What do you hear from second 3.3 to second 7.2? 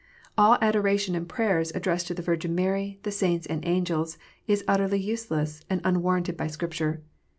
and angels, is utterly useless, and unwarranted by Scripture.